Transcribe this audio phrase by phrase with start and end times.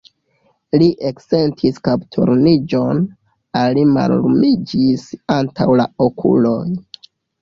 [0.81, 3.03] Li eksentis kapturniĝon,
[3.61, 5.05] al li mallumiĝis
[5.37, 6.59] antaŭ la okuloj.